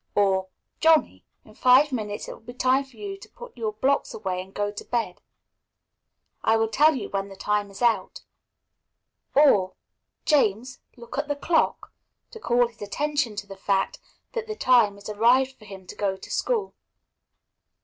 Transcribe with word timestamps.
or, 0.15 0.47
"Johnny, 0.79 1.23
in 1.45 1.53
five 1.53 1.91
minutes 1.91 2.27
it 2.27 2.33
will 2.33 2.39
be 2.39 2.55
time 2.55 2.83
for 2.83 2.97
you 2.97 3.19
to 3.19 3.29
put 3.29 3.55
your 3.55 3.73
blocks 3.73 4.15
away 4.15 4.43
to 4.43 4.49
go 4.51 4.71
to 4.71 4.83
bed; 4.83 5.21
I 6.41 6.57
will 6.57 6.69
tell 6.69 6.95
you 6.95 7.09
when 7.11 7.27
the 7.29 7.35
time 7.35 7.69
is 7.69 7.83
out;" 7.83 8.21
or, 9.35 9.75
"James, 10.25 10.79
look 10.97 11.19
at 11.19 11.27
the 11.27 11.35
clock" 11.35 11.93
to 12.31 12.39
call 12.39 12.65
his 12.67 12.81
attention 12.81 13.35
to 13.35 13.45
the 13.47 13.55
fact 13.55 13.99
that 14.33 14.47
the 14.47 14.55
time 14.55 14.97
is 14.97 15.07
arrived 15.07 15.51
for 15.51 15.65
him 15.65 15.85
to 15.85 15.95
go 15.95 16.17
to 16.17 16.31
school. 16.31 16.73